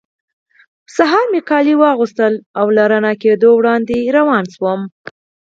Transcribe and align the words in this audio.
سهار 0.95 1.25
مې 1.31 1.41
کالي 1.49 1.75
واغوستل 1.77 2.33
او 2.59 2.65
له 2.75 2.83
رڼا 2.91 3.13
کېدو 3.23 3.49
وړاندې 3.55 3.97
روان 4.17 4.45
شوم. 4.55 4.81